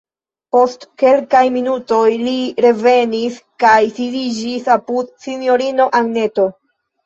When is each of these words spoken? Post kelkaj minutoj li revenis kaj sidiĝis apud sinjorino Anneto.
Post 0.53 0.85
kelkaj 1.01 1.41
minutoj 1.57 1.99
li 2.23 2.33
revenis 2.67 3.37
kaj 3.67 3.77
sidiĝis 4.01 4.73
apud 4.81 5.15
sinjorino 5.29 5.91
Anneto. 6.03 6.53